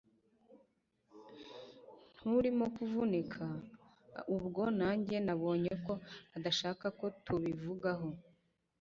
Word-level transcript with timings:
nturimo 2.17 2.65
kuvunika!? 2.75 3.45
ubwo 4.35 4.63
nanjye 4.79 5.15
nabonye 5.25 5.73
ko 5.85 5.93
adashaka 6.37 6.85
ko 6.99 7.05
tubivugaho 7.25 8.09